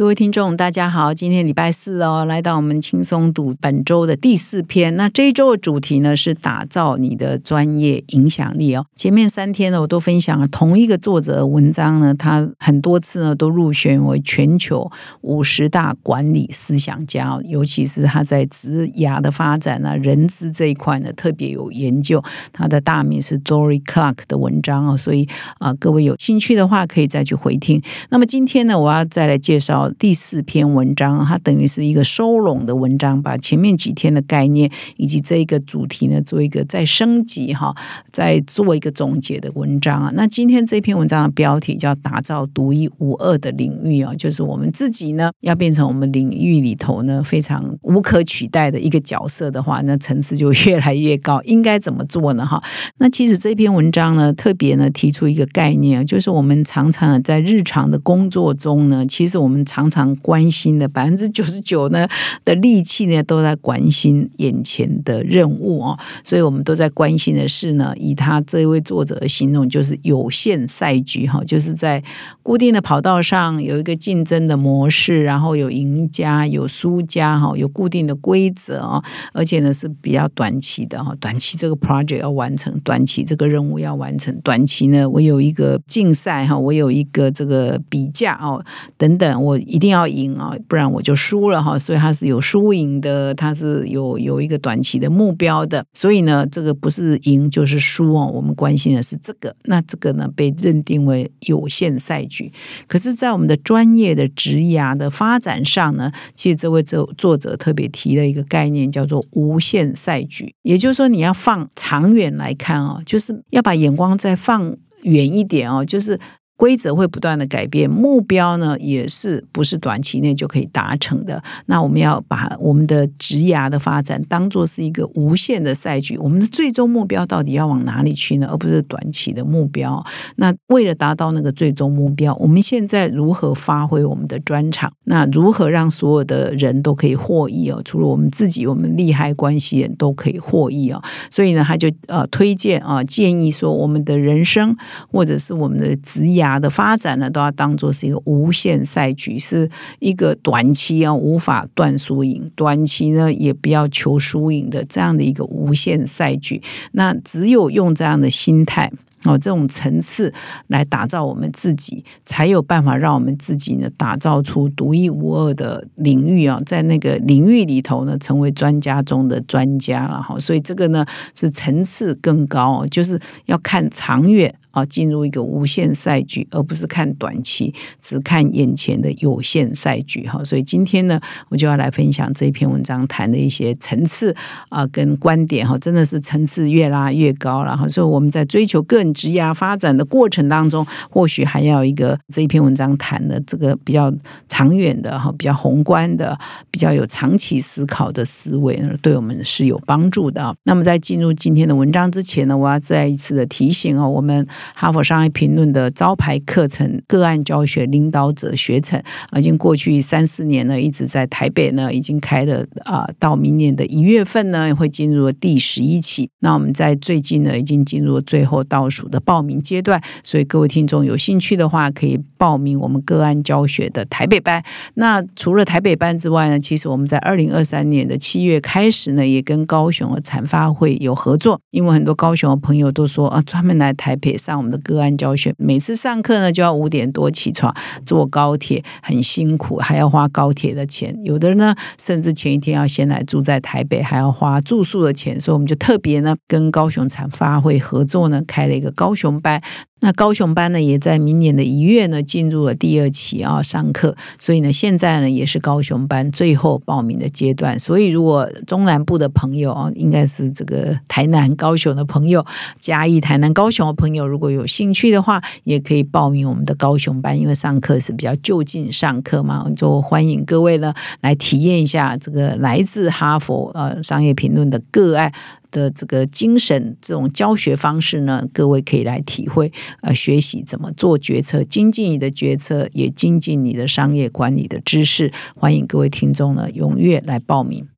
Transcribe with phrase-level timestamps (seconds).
[0.00, 4.96] 各位听众，大家好，今天礼拜四哦，来到我们轻松读本周的第四篇。
[4.96, 8.86] 那这一周的主题呢是打造你的专业影响力哦。
[8.96, 22.24] 前面三天呢，我都分享了同一个作者的文章呢，他很多次呢都入选为全球五十大管理思想家哦，尤其是他在职涯的发展啊、人资这一块呢特别有研究。
[22.54, 25.28] 他的大名是 Dory Clark 的文章哦，所以
[25.58, 27.82] 啊，各位有兴趣的话可以再去回听。
[28.08, 29.89] 那么今天呢，我要再来介绍。
[29.98, 37.74] 第四篇文章，它等于是一个收拢的文章，把前面几天的概念以及这一个主题呢，做一个再升级哈，
[38.12, 40.12] 再做一个总结的文章啊。
[40.14, 51.40] 那今天这篇文章的标题叫“打造独一无二的领域”啊，就是我们自己呢要变成我们领域里头呢非常无可取代的一个角色的话，那层次就越来越高。
[51.42, 52.46] 应该怎么做呢？
[52.46, 52.62] 哈，
[52.98, 62.08] 那其实这篇文章呢，特别呢提出一个概念，就是我们常常在日常的工作中呢，其实我们常常关心的百分之九十九呢
[62.44, 72.02] 的力气呢，都在关心眼前的任务哦，所以我们都在关心的是呢，以他这位作者的形容，就是有限赛局哈，就是在
[72.42, 79.00] 固定的跑道上有一个竞争的模式，然后有赢家有输家哈，有固定的规则啊，
[79.32, 88.64] 而且呢是比较短期的哈，短期这个 project 要完成，短期这个任务要完成，短期呢我有一个竞赛哈，我有一个这个比价哦
[88.96, 89.80] 等等，我一。
[89.80, 91.78] 定要赢啊，不然我就输了哈。
[91.78, 95.82] 所以它是有输赢的，它是有有一个短期的目标的。
[95.94, 98.30] 所以呢，这个不是赢就是输哦。
[98.30, 102.52] 我们关心的是这个，那这个呢被认定为有限赛局。
[102.86, 110.54] 可是，在我们的专业的职涯的发展上呢，其实这位作作者特别提了一个概念，叫做无限赛局。
[110.60, 116.20] 也就是说，你要放长远来看哦，就是要把眼光再放远一点哦，就是。
[116.60, 121.42] 规则会不断的改变，目标呢也是不是短期内就可以达成的。
[121.64, 128.46] 那我们要把我们的职涯的发展当做是一个无限的赛局，我们的最终目标到底要往哪里去呢？
[128.50, 130.04] 而不是短期的目标。
[130.36, 134.92] 那为了达到那个最终目标，我们现在如何发挥我们的专长？
[135.04, 137.80] 那如何让所有的人都可以获益哦？
[137.82, 141.00] 除了我们自己，我们利害关系人都可以获益哦。
[141.30, 144.76] 所以呢，他就呃推荐啊建议说，我们的人生
[145.10, 146.49] 或者是我们的职涯。
[146.58, 156.62] 的发展呢，都要当做是一个无限赛局，是一个短期啊无法断输赢，短期呢也不要求输赢的这样的一个无限赛局。
[156.92, 158.90] 那只有用这样的心态
[159.24, 160.32] 哦，这种层次
[160.68, 170.40] 来打造我们自己，才有办法让我们自己呢打造出独一无二的领域啊，在那个领域里头呢，成为专家中的专家了哈。
[170.40, 174.54] 所以这个呢是层次更高，就是要看长远。
[174.70, 180.42] 啊，进入一个无限赛局，而不是看短期，只看眼前的有限赛局哈。
[180.44, 184.34] 所以今天呢，我就要来分享这篇文章谈的一些层次
[184.68, 187.88] 啊，跟观点哈，真的是层次越拉越高了哈。
[187.88, 194.12] 所以我们在追求个人职业发展的过程当中，或许还要一个这一篇文章谈的这个比较
[194.48, 196.38] 长远的哈，比较宏观的，
[196.70, 200.54] 比较有长期思考的思维，对我们是有帮助的。
[200.64, 204.46] 那么在进入今天的文章之前呢，我要再一次的提醒哦，我们。
[204.74, 209.02] 哈佛商业评论的招牌课程个案教学领导者学程，
[209.36, 216.28] 已经过去三四年了，一直在台北呢，已经开了啊，到明年的一月份呢，会进入第十一期。
[216.40, 224.62] 那我们在最近呢，已经进入最后倒数的报名阶段，所以各位听众有兴趣的话，可以报名我们个案教学的台北班。
[224.94, 234.49] 那除了台北班之外呢，其实我们在二零二三年的七月开始呢，也跟高雄的产发会有合作，因为很多高雄的朋友都说啊，专门来台北上。
[234.50, 237.72] 上我们的个案教学，每次上课呢就要五点多起床，
[238.04, 241.16] 坐高铁很辛苦，还要花高铁的钱。
[241.22, 245.40] 有的人呢，甚至前一天要先来住在台北，还要花住宿的钱。
[245.40, 249.62] 所以我们就特别呢，跟高雄产发会合作呢，开了一个高雄班。
[250.00, 257.78] 那高雄班呢，也在明年的一月呢进入了第二期啊上课，所以呢，现在呢也是高雄班最后报名的阶段。
[257.78, 262.44] 所以如果中南部的朋友啊，应该是这个台南、高雄的朋友，
[262.78, 275.32] 嘉义、台南、高雄的朋友，如果有兴趣的话，也可以报名我们的高雄班，因为上课是比较就近上课嘛，就欢迎各位呢来体验一下这个来自哈佛呃商业评论的个案。
[275.70, 279.72] 的这个精神，这种教学方式呢，各位可以来体会，
[280.02, 285.32] 呃，学习怎么做决策，精进你的决策，也精进你的商业管理的知识。
[285.54, 287.88] 欢迎各位听众呢，踊跃来报名。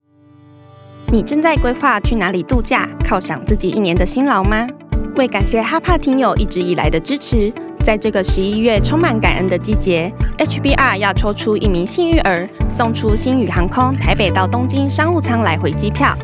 [1.10, 4.66] 你正在规划去哪里度假，犒赏自己一年的辛劳吗？
[5.16, 7.52] 为感谢哈帕听友一直以来的支持，
[7.84, 16.16] 在这个十一月充满感恩的季节，HBR 要抽出一名幸运儿，送出星宇航空台北到东京商务舱来回机票。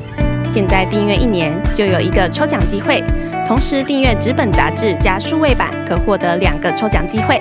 [0.49, 3.05] 现在订阅一年就有一个抽奖机会，
[3.47, 7.39] 同时订阅纸本杂志加数位版，可获得两个抽奖机会。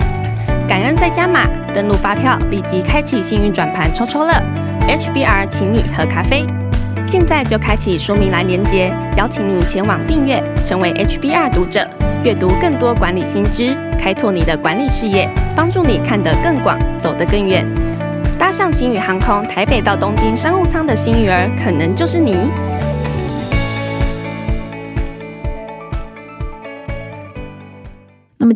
[0.68, 4.32] 感恩再加码，登录发票立即开启幸运转盘抽抽乐
[4.86, 6.44] ，HBR 请你喝咖啡。
[7.06, 11.88] 现在就开启说明栏连接，邀请你前往订阅，成为 HBR 读者，
[12.22, 15.26] 阅读更多管理新知，开拓你的管理视野，
[15.56, 17.64] 帮助你看得更广，走得更远。
[18.38, 22.36] 搭上星宇航空台北到东京商务舱的幸运儿，可能就是你。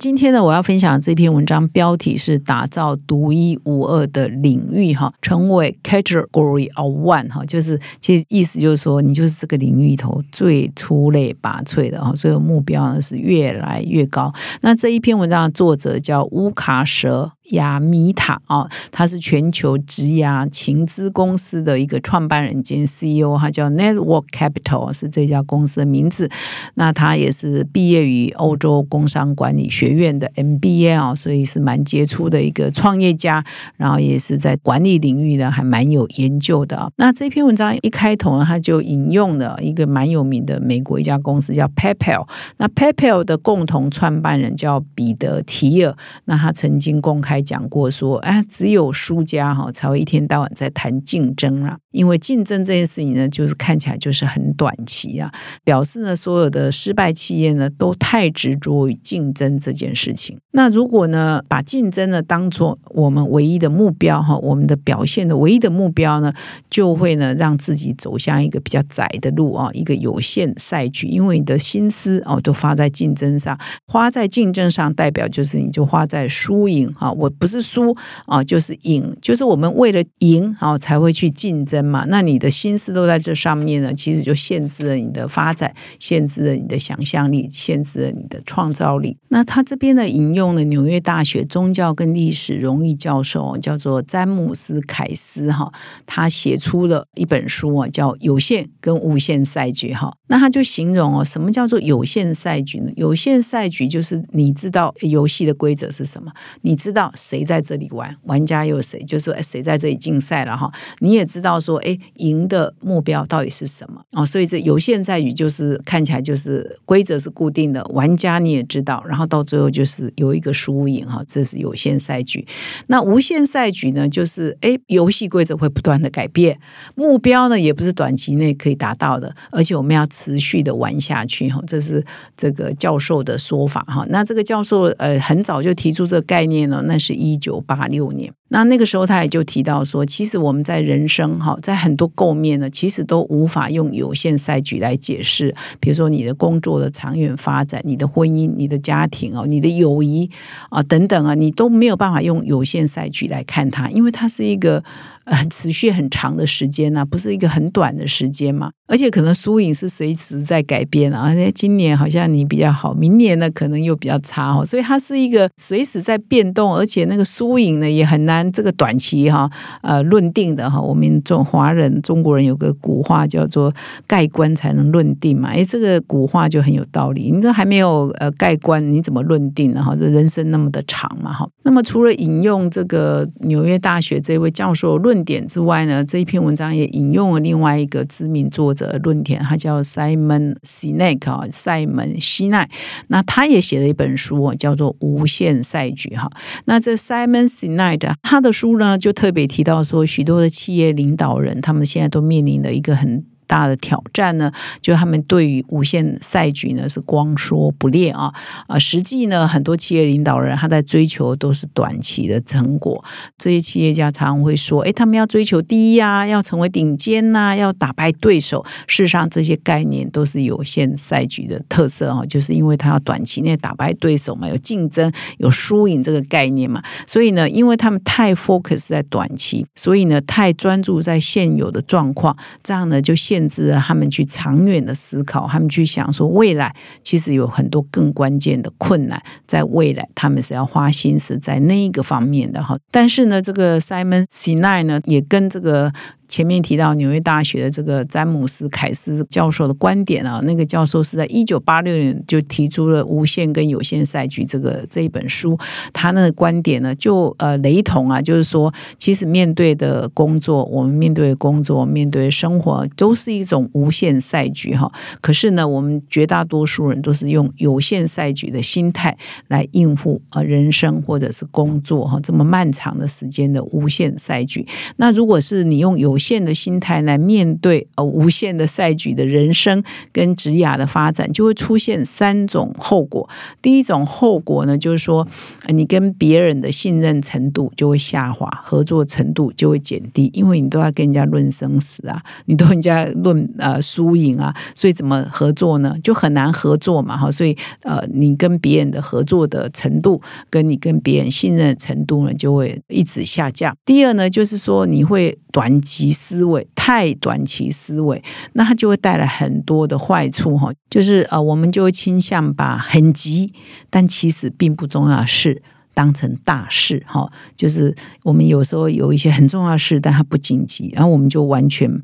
[0.03, 14.33] 今天呢，我要分享这篇文章标题是“打造独一无二的领域”哈，成为 category of one 哈，就是其实意思就是说，你就是这个领域里头最出类拔萃的哈，所以目标呢是越来越高。
[14.63, 17.31] 那这一篇文章的作者叫乌卡舍。
[17.51, 26.31] 亚米塔啊，他是全球职涯情资公司的一个创办人兼 CEO，他叫 Network Capital，是这家公司的名字。
[26.75, 33.45] 那他也是毕业于欧洲工商管理学院的 MBA 啊，所以是蛮杰出的一个创业家，
[33.77, 36.91] 然后也是在管理领域呢还蛮有研究的。
[36.97, 47.43] 那这篇文章一开头呢，他就引用了一个蛮有名的美国一家公司叫 PayPal，那 PayPal 的共同创办人叫彼得提尔，那他曾经公开。
[47.43, 55.31] 讲过说，哎，只有输家哈才会一天到晚在谈竞争啊，因为竞争这件事情呢，就是看起来就是很短期啊，
[55.65, 60.39] 表示呢，所有的失败企业呢都太执着于竞争这这件事情。
[60.53, 66.33] 那如果呢，把竞争呢当做我们唯一的目标哈，我们的表现的唯一的目标呢，
[66.71, 77.33] 就会呢让自己走向一个比较窄的路啊，一个有限赛局，因为你的心思哦都花在竞争上，花在竞争上，代表就是你就花在输赢啊，我。
[77.39, 77.97] 不是输
[78.27, 82.05] 啊，就是赢，就是我们为了赢啊才会去竞争嘛。
[82.09, 89.17] 那你的心思都在这上面呢，其实就限制了你的发展，限制了你的想象力，限制了你的创造力。
[89.29, 95.73] 那他这边呢，引用了纽约大学宗教跟历史荣誉教授，叫做詹姆斯凯斯哈，
[96.07, 100.15] 他写出了一本书啊，叫《有限跟无限赛局》哈。
[100.29, 102.91] 那他就形容哦，什么叫做有限赛局呢？
[102.97, 106.33] 有限赛局就是你知道游戏的规则是什么，
[106.63, 107.11] 你知道。
[107.15, 108.17] 谁在这里玩？
[108.25, 109.03] 玩家又谁？
[109.05, 110.71] 就是，谁在这里竞赛了哈？
[110.99, 114.25] 你也知道说，哎，赢的目标到底是什么哦？
[114.25, 122.47] 所以这有限赛局就是看起来就是规则是固定的，玩家你也知道，然后到最后就是有一个输赢哈，这是有限赛局。
[122.87, 124.09] 那无限赛局呢？
[124.09, 126.59] 就是哎，游戏规则会不断的改变，
[126.95, 131.63] 目标呢也不是短期内可以达到的，而且我们要持续的玩下去哈。
[131.67, 132.03] 这是
[132.35, 134.07] 这个教授的说法哈。
[134.09, 137.13] 那这个教授呃很早就提出这个概念了，那是。
[137.13, 145.55] 一九八六年，那那个时候他也就提到说，其实我们在人生哈，在很多构面呢，其实都无法用有限赛局来解释。
[145.81, 150.31] 比如说你的工作的长远发展、你的婚姻、你的家庭哦、你的友谊
[150.69, 154.85] 啊等等啊，你都没有办法用有限赛局来看它，因为它是一个。
[155.27, 158.71] 很持续很长的时间呢，不是一个很短的时间嘛？
[158.89, 161.23] 而且可能输赢是随时在改变啊。
[161.23, 164.65] 而且今年好像你比较好，明年呢可能又比较差哦。
[164.65, 169.49] 所以它是一个随时在变动，而且那个输赢呢也很难这个短期哈
[169.83, 170.81] 呃论定的哈。
[170.81, 173.73] 我们中华人中国人有个古话叫做
[174.09, 175.51] “盖棺才能论定”嘛。
[175.51, 177.31] 哎，这个古话就很有道理。
[177.31, 179.83] 你都还没有呃盖棺，你怎么论定呢？
[179.83, 181.49] 哈，这人生那么的长嘛哈。
[181.63, 185.12] 那么除了引用这个纽约大学这位教授论。
[185.13, 192.71] 论点之外呢，这一篇文章也引用了另外一个知名作者论点，他叫 Simon Sinek 啊，塞门西奈。
[193.09, 196.31] 那他也写了一本书，叫做《无限赛局》哈。
[196.65, 203.27] 那这 Simon Sinek 他的书呢，就特别提到说，许多的企业领导人，他们现在都面临了一个很。
[203.53, 208.33] 大的挑战呢，就他们对于无限赛局呢是光说不练啊
[208.67, 213.05] 啊，实际呢很多企业领导人他在追求都是短期的成果。
[213.37, 218.65] 这些企业家常常会说，哎，他们要追求第一呀，要成为顶尖呐，要打败对手。
[218.87, 226.83] 事实上，这些概念都是有限赛局的特色啊，就是因为他要短期内打败对手嘛，有竞争、有输赢这个概念嘛。
[227.07, 233.42] 所以呢，因为他们太 focus 在短期，所以呢太专注在现有的状况，这样呢就限。
[233.43, 236.73] 甚至他们去长远的思考，他们去想说未来
[237.03, 242.79] 其实有很多更关键的困难，在未来他们是要花心思在那一个方面的哈。
[242.93, 245.93] 但是呢，这个 Simon Sinai 呢，也跟这个。
[246.33, 255.59] 前面提到纽约大学的这个詹姆斯凯斯教授的观点啊，那个教授是在一九八六年就提出了《无限跟有限赛局》这个这一本书，
[255.93, 264.91] 他那个观点呢就呃雷同啊，就是说，其实面对的工作，我们面对的工作，面对的生活，都是一种无限赛局哈。
[265.21, 274.67] 可是呢，我们绝大多数人都是用有限赛局的心态来应付呃人生或者是工作哈，这么漫长的时间的无限赛局。
[274.97, 283.29] 那如果是你用有限的心态来面对呃无限的赛局的人生跟职涯的发展，就会出现三种后果。
[283.61, 285.27] 第一种后果呢，就是说
[285.69, 295.97] 你跟别人的信任程度就会下滑，合作程度就会减低，因为你都要跟人家论生死啊，你都人家论呃输赢啊，所以怎么合作呢？
[296.05, 297.29] 就很难合作嘛，哈。
[297.31, 303.75] 所以呃，你跟别人的合作的程度，跟你跟别人信任程度呢，就会一直下降。
[303.85, 306.12] 第二呢，就是说你会短期。
[306.13, 310.71] 思维太短期思维，那它就会带来很多的坏处哈。
[310.91, 313.53] 就是呃，我们就会倾向把很急
[313.91, 315.63] 但其实并不重要的事
[315.95, 317.33] 当成大事哈。
[317.57, 322.03] 就是我们有时候有一些很重要的事，但它不紧急，然后我们就完全。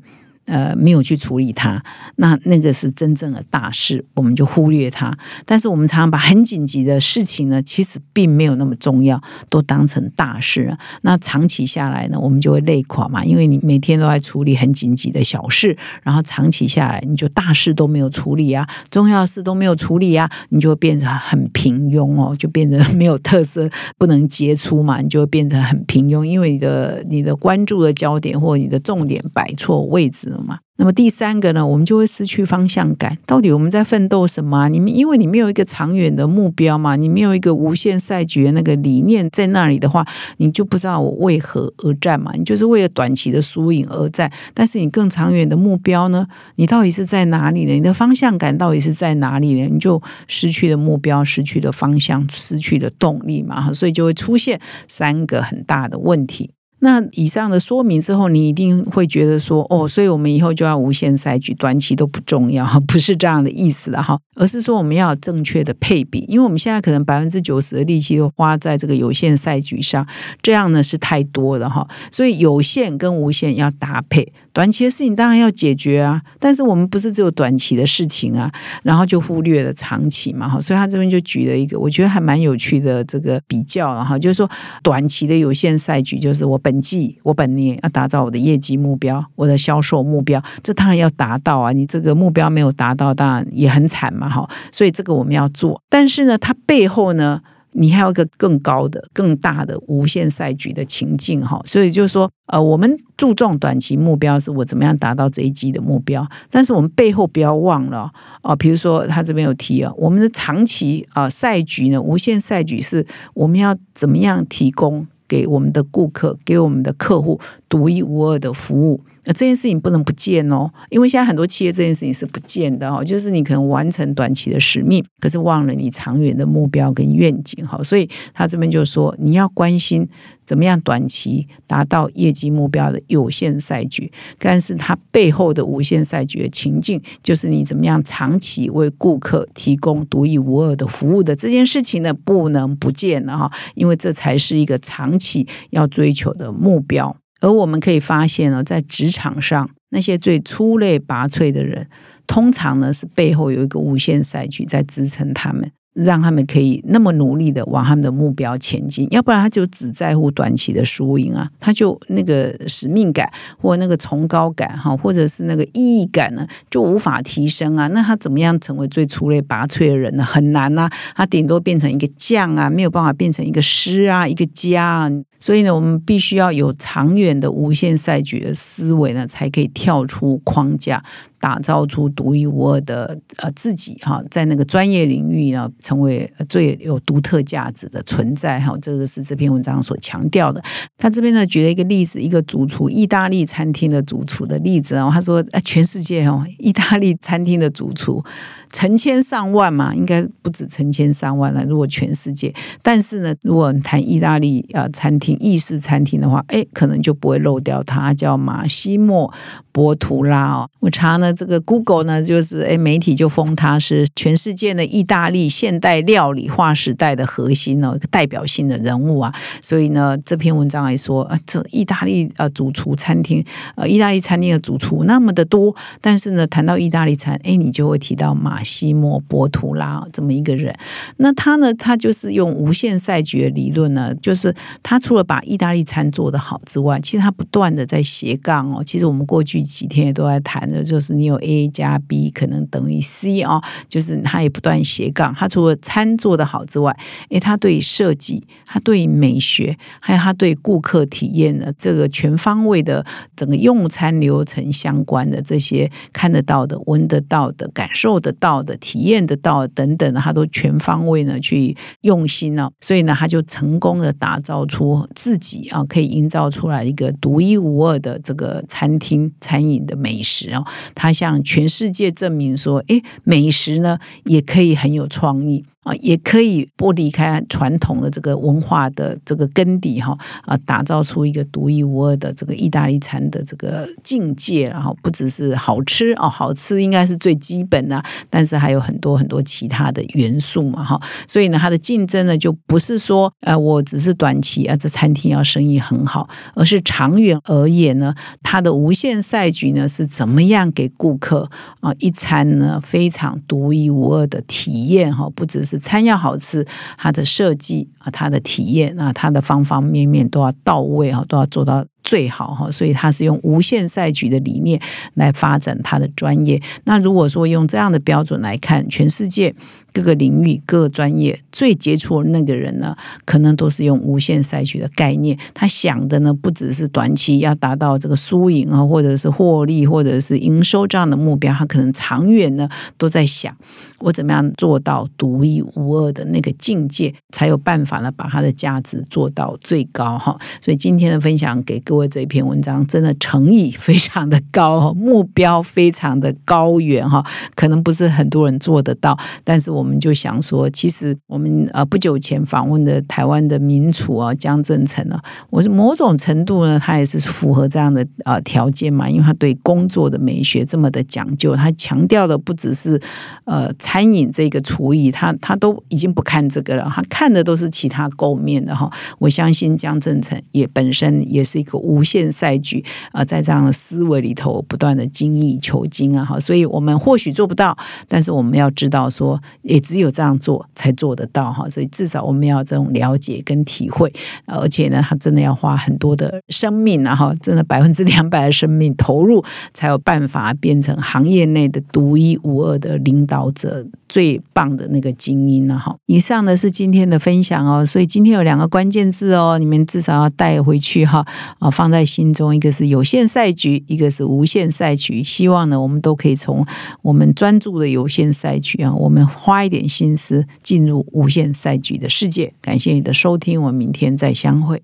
[0.49, 1.81] 呃，没有去处理它，
[2.15, 5.15] 那那个是真正的大事，我们就忽略它。
[5.45, 10.75] 但是我们常常把很紧急的事情呢，其实并没有那么重要，都当成大事。
[11.03, 30.33] 那长期下来呢，我们就会累垮嘛，因为你每天都在处理很紧急的小事，然后长期下来，你就大事都没有处理啊，重要事都没有处理啊，你就会变成很平庸哦，就变得 没有特色，不能杰出嘛，你就会变成很平庸，因为你的你的关注的焦点或你的重点摆错位置。
[30.41, 33.17] 嘛，那么第三个呢，我们就会失去方向感。
[33.25, 34.69] 到底我们在奋斗什么？
[34.69, 40.05] 你们因为你没有一个长远的目标嘛，你没有一个无限赛局的那个理念在那里的话，
[40.37, 42.31] 你就不知道我为何而战嘛。
[42.35, 46.27] 你就是为了短期的输赢而战，但是你更长远的目标呢？
[46.55, 47.73] 你到底是在哪里呢？
[47.73, 49.67] 你的方向感到底是在哪里呢？
[49.69, 53.73] 你就失去了目标，失去了方向，失去了动力嘛。
[53.73, 56.51] 所以就会出现三个很大的问题。
[56.79, 70.07] 那以上的说明之后，你一定会觉得说，哦，所以我们以后就要无限赛局，短期都不重要， 不是这样的意思了哈，而是说我们要有正确的配比，因为我们现在可能百分之九十的力气都花在这个有限赛局上，
[70.41, 74.31] 这样呢是太多了哈，所以有限跟无限要搭配。
[74.59, 78.51] 短期的事情当然要解决啊，但是我们不是只有短期的事情啊，
[78.83, 84.51] 然后就忽略了长期嘛哈，所以他这边就举了一个我觉得还蛮有趣的这个比较，然后就是说
[84.83, 97.41] 短期的有限赛局就是我本季我本年要打造我的业绩目标，我的销售目标，这当然要达到啊，你这个目标没有达到，当然也很惨嘛哈，所以这个我们要做，但是呢，它背后呢。
[97.71, 108.11] 你还有一个更高的、更大的无限赛局的情境哈，所以就是说，呃，我们注重短期目标，是我怎么样达到这一季的目标，但是我们背后不要忘了
[108.41, 119.01] 啊，比如说他这边有提啊，我们的长期啊赛局呢，无限赛局是我们要怎么样提供给我们的顾客、给我们的客户独一无二的服务。
[119.33, 130.07] 这件事情不能不见哦，因为现在很多企业这件事情是不见的哦，就是你可能完成短期的使命，可是忘了你长远的目标跟愿景哈，所以他这边就说你要关心
[130.45, 147.15] 怎么样短期达到业绩目标的有限赛局，但是它背后的无限赛局的情境，就是你怎么样长期为顾客提供独一无二的服务的这件事情呢，不能不见了哈，因为这才是一个长期要追求的目标。
[147.39, 151.87] 而我们可以发现呢，在职场上，那些最出类拔萃的人，
[152.27, 155.71] 通常呢是背后有一个无限赛局在支撑他们。
[155.93, 167.87] 让他们可以那么努力的往他们的目标前进，要不然他就只在乎短期的输赢啊，他就那个使命感或那个崇高感哈，或者是那个意义感呢，就无法提升啊。
[167.87, 170.23] 那他怎么样成为最出类拔萃的人呢？
[170.23, 175.09] 很难呐，他顶多变成一个将啊，没有办法变成一个师啊，一个家啊。
[175.49, 181.03] 所以呢，我们必须要有长远的无限赛局的思维呢，才可以跳出框架。
[181.39, 188.77] 打造出独一无二的呃自己哈，在那个专业领域呢，成为最有独特价值的存在哈。
[188.81, 190.61] 这个是这篇文章所强调的。
[190.97, 195.09] 他这边呢举了一个例子，一个主厨，意大利餐厅的主厨的例子啊。
[195.11, 198.23] 他说，全世界哦，意大利餐厅的主厨。
[198.71, 201.65] 成千上万嘛，应该不止成千上万了。
[201.65, 202.53] 如果全世界，
[202.83, 209.33] 但是呢，如果你谈意大利啊餐厅、意式餐厅的话，哎，可能就不会漏掉他，叫马西莫
[209.71, 210.69] 博图拉哦。
[210.81, 219.33] 我查呢，这个 Google 呢，就是哎，媒体就封它是全世界的意大利现代料理划时代的核心哦，一个代表性的人物啊。
[219.61, 223.43] 所以呢，这篇文章来说，啊，这意大利呃主厨餐厅，
[223.75, 230.75] 呃，意大利餐厅的主厨那么的多，但是呢，谈到意大利餐，哎，你就会提到马西莫波图拉这么一个人。
[231.17, 238.83] 那他呢，他就是用无限赛局的理论呢，就是他除了把意大利餐做得好之外，其实他不断的在斜杠哦。
[238.83, 245.33] 其实我们过去几天也都在谈的，就是你有 A 加 B 可能等于 C 哦，就是他也不断斜杠。
[245.35, 246.97] 他除了餐做得好之外，
[247.29, 270.63] 诶，他对设计，他对美学，还有他对顾客体验的这个全方位的整个用餐流程相关的这些看得到的、闻得到的、感受得到的、体验得到的等等，他都全方位呢去用心呢，所以呢，他就成功的打造出自己啊，可以营造出来一个独一无二的这个餐厅餐饮的美食哦。
[271.13, 275.65] 向全世界证明说，诶，美食呢也可以很有创意。
[275.83, 305.68] 啊，也可以不离开传统的这个文化的这个根底哈啊，打造出一个独一无二的这个意大利餐的这个境界，然后不只是好吃哦，好吃应该是最基本的，但是还有很多很多其他的元素嘛哈，所以呢，它的竞争呢就不是说呃，我只是短期啊，这餐厅要生意很好，而是长远而言呢，它的无限赛局呢是怎么样给顾客啊一餐呢非常独一无二的体验哈，不只是。
[305.69, 306.65] 是餐要好吃，
[306.97, 312.71] 它的设计啊，它的体验啊，它的方方面面都要到位啊，都要做到最好哈。
[312.71, 314.81] 所以他是用无限赛局的理念
[315.13, 316.59] 来发展他的专业。
[316.85, 319.53] 那如果说用这样的标准来看，全世界。
[319.91, 325.35] 各个领域、各个专业最杰出那个人呢，可能都是用无限赛局的概念。
[325.55, 331.51] 他想的呢，不只是短期要达到这个输赢啊，或者是获利，或者是营收这样的目标。
[331.51, 333.57] 他可能长远呢，都在想
[333.97, 340.39] 我怎么样做到独一无二的那个境界，才有办法呢，把它的价值做到最高哈。
[340.61, 347.21] 所以今天的分享给各位这一篇文章，真的诚意 非常的高，目标非常的高远哈。
[347.53, 349.89] 可能不是很多人做得到，但是我。
[349.89, 355.19] 们就想说，其实我们呃不久前访问的台湾的名厨啊江正成啊，
[355.49, 363.01] 我是某种程度呢，他也是符合这样的呃条件嘛，因为他对工作的美学这么的讲究，他强调的不只是
[363.45, 368.91] 呃餐饮这个厨艺，他他都已经不看这个了，他看的都是其他构面的哈。
[369.17, 377.75] 我相信江正成也本身也是一个无限赛局啊，在这样的思维里头不断的精益求精啊哈，所以我们或许做不到，
[378.07, 379.41] 但是我们要知道说。
[379.61, 384.11] 也只有这样做才做得到哈，所以至少我们要这种了解跟体会，
[384.45, 395.95] 而且呢，他真的要花很多的生命啊哈，真的百分之两百的生命投入，才有办法变成行业内的独一无二的领导者，最棒的那个精英了哈。
[396.07, 401.25] 以上呢是今天的分享哦，所以今天有两个关键字哦，你们至少要带回去哈
[401.59, 405.23] 啊，放在心中，一个是有限赛局，一个是无限赛局。
[405.23, 406.65] 希望呢，我们都可以从
[407.03, 409.59] 我们专注的有限赛局啊，我们花。
[409.59, 412.53] 一点心思进入无限赛局的世界。
[412.61, 414.81] 感谢你的收听，我们明天再相会。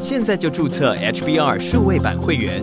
[0.00, 2.62] 现在就注册 HBR 数位版会员，